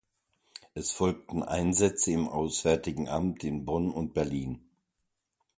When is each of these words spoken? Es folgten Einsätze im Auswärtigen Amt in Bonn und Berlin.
Es 0.73 0.91
folgten 0.93 1.43
Einsätze 1.43 2.09
im 2.11 2.27
Auswärtigen 2.27 3.07
Amt 3.07 3.43
in 3.43 3.65
Bonn 3.65 3.91
und 3.91 4.15
Berlin. 4.15 4.67